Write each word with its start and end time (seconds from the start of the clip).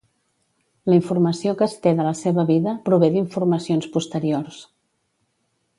La 0.91 0.95
informació 0.99 1.53
que 1.59 1.63
es 1.67 1.75
té 1.83 1.93
de 1.99 2.07
la 2.09 2.15
seva 2.21 2.47
vida 2.49 2.75
prové 2.89 3.13
d'informacions 3.17 3.91
posteriors. 3.99 4.61